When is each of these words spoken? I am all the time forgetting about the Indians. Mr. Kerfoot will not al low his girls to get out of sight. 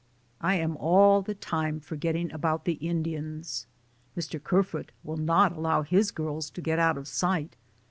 I 0.41 0.55
am 0.55 0.77
all 0.77 1.21
the 1.21 1.35
time 1.35 1.79
forgetting 1.79 2.31
about 2.31 2.65
the 2.65 2.73
Indians. 2.81 3.67
Mr. 4.17 4.43
Kerfoot 4.43 4.91
will 5.03 5.17
not 5.17 5.51
al 5.53 5.61
low 5.61 5.81
his 5.83 6.09
girls 6.09 6.49
to 6.49 6.59
get 6.63 6.79
out 6.79 6.97
of 6.97 7.07
sight. 7.07 7.55